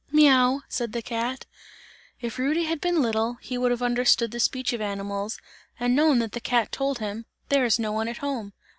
[0.11, 1.45] "Miau!" said the cat.
[2.21, 5.37] If Rudy had been little, he would have understood the speech of animals
[5.79, 8.53] and known that the cat told him: "There is no one at home!"